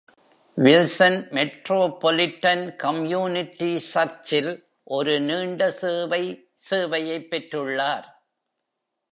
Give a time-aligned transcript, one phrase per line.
[0.57, 4.51] Wilson metropolitan community சர்ச்சில்
[4.83, 6.23] ஒரு நீண்ட சேவை
[6.69, 8.07] சேவையைப் பெற்றுள்ளார்.